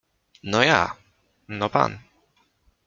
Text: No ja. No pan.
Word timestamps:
No 0.53 0.61
ja. 0.69 0.79
No 1.61 1.69
pan. 1.77 1.99